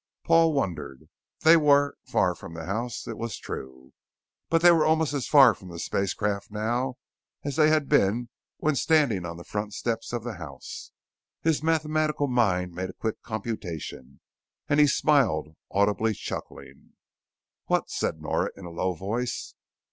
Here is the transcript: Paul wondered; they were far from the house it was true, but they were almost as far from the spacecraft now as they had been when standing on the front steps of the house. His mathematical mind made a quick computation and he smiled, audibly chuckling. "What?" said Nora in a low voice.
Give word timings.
Paul 0.23 0.53
wondered; 0.53 1.09
they 1.41 1.55
were 1.55 1.95
far 2.05 2.33
from 2.33 2.55
the 2.55 2.65
house 2.65 3.07
it 3.07 3.19
was 3.19 3.37
true, 3.37 3.93
but 4.49 4.63
they 4.63 4.71
were 4.71 4.83
almost 4.83 5.13
as 5.13 5.27
far 5.27 5.53
from 5.53 5.69
the 5.69 5.77
spacecraft 5.77 6.49
now 6.49 6.95
as 7.43 7.55
they 7.55 7.69
had 7.69 7.87
been 7.87 8.29
when 8.57 8.75
standing 8.75 9.27
on 9.27 9.37
the 9.37 9.43
front 9.43 9.75
steps 9.75 10.11
of 10.11 10.23
the 10.23 10.37
house. 10.37 10.91
His 11.43 11.61
mathematical 11.61 12.27
mind 12.27 12.73
made 12.73 12.89
a 12.89 12.93
quick 12.93 13.21
computation 13.21 14.21
and 14.67 14.79
he 14.79 14.87
smiled, 14.87 15.55
audibly 15.69 16.13
chuckling. 16.15 16.93
"What?" 17.67 17.91
said 17.91 18.23
Nora 18.23 18.49
in 18.57 18.65
a 18.65 18.71
low 18.71 18.95
voice. 18.95 19.53